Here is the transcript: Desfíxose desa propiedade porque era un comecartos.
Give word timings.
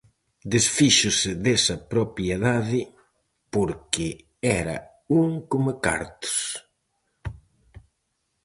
Desfíxose 0.53 1.31
desa 1.45 1.75
propiedade 1.91 2.81
porque 3.53 4.07
era 4.61 4.77
un 5.21 5.29
comecartos. 5.51 6.37